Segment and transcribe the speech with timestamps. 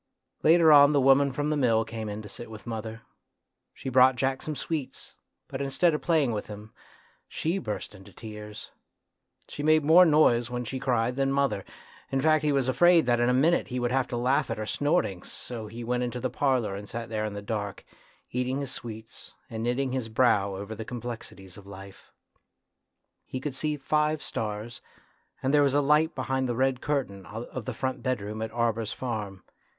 [0.41, 3.03] Later on the woman from the mill came in to sit with mother.
[3.75, 5.13] She brought Jack some sweets,
[5.47, 6.73] but instead of playing with him
[7.27, 8.71] she burst into tears.
[9.47, 11.63] She made more noise when she cried than mother;
[12.11, 14.57] in fact he was afraid that in a minute he would have to laugh at
[14.57, 17.83] her snortings, so he went into the parlour and sat there in the dark,
[18.31, 22.11] eating his sweets, and knitting his brow over the com plexities of life.
[23.23, 24.81] He could see five stars,
[25.43, 28.91] and there was a light behind the red curtain of the front bedroom at Arber's
[28.91, 29.43] farm.